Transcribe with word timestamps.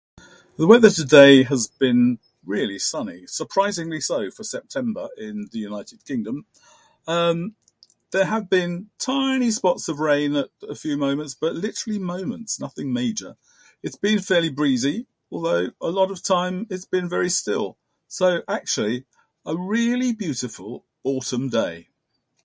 The 0.57 0.65
weather 0.65 0.89
today 0.89 1.43
has 1.43 1.67
been 1.67 2.17
really 2.43 2.79
sunny. 2.79 3.27
Surprisingly 3.27 4.01
so 4.01 4.31
for 4.31 4.43
September 4.43 5.09
in 5.15 5.47
the 5.51 5.59
United 5.59 6.03
Kingdom. 6.05 6.47
Um, 7.05 7.55
there 8.09 8.25
have 8.25 8.49
been 8.49 8.89
tiny 8.97 9.51
spots 9.51 9.89
of 9.89 9.99
rain 9.99 10.35
at 10.35 10.49
a 10.67 10.73
few 10.73 10.97
moments, 10.97 11.35
but 11.35 11.53
literally 11.53 11.99
moments, 11.99 12.59
nothing 12.59 12.91
major. 12.91 13.37
It's 13.83 13.95
been 13.95 14.21
fairly 14.21 14.49
breezy, 14.49 15.05
although 15.31 15.69
a 15.79 15.91
lot 15.91 16.09
of 16.09 16.23
time 16.23 16.65
it's 16.71 16.85
been 16.85 17.07
very 17.07 17.29
still. 17.29 17.77
So 18.07 18.41
actually, 18.47 19.05
a 19.45 19.55
really 19.55 20.13
beautiful 20.13 20.83
autumn 21.03 21.49
day. 21.49 21.89